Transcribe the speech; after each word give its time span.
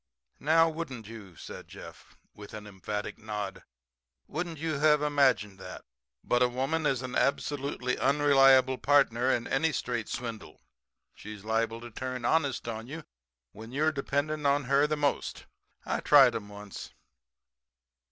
"Now, 0.39 0.67
wouldn't 0.67 1.07
you," 1.07 1.35
said 1.35 1.67
Jeff, 1.67 2.17
with 2.33 2.55
an 2.55 2.65
emphatic 2.65 3.19
nod 3.19 3.63
"wouldn't 4.27 4.57
you 4.57 4.79
have 4.79 5.03
imagined 5.03 5.59
that? 5.59 5.85
But 6.23 6.41
a 6.41 6.47
woman 6.49 6.87
is 6.87 7.03
an 7.03 7.13
absolutely 7.13 7.99
unreliable 7.99 8.79
partner 8.79 9.29
in 9.29 9.45
any 9.45 9.71
straight 9.71 10.09
swindle. 10.09 10.63
She's 11.13 11.43
liable 11.45 11.81
to 11.81 11.91
turn 11.91 12.25
honest 12.25 12.67
on 12.67 12.87
you 12.87 13.03
when 13.51 13.71
you 13.71 13.85
are 13.85 13.91
depending 13.91 14.39
upon 14.41 14.63
her 14.63 14.87
the 14.87 14.97
most. 14.97 15.45
I 15.85 15.99
tried 15.99 16.33
'em 16.35 16.49
once. 16.49 16.95